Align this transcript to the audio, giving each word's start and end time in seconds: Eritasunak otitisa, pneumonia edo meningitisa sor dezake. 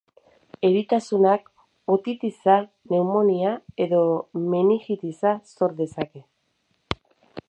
Eritasunak 0.67 1.51
otitisa, 1.95 2.55
pneumonia 2.87 3.53
edo 3.87 4.01
meningitisa 4.55 5.37
sor 5.55 5.77
dezake. 5.83 6.25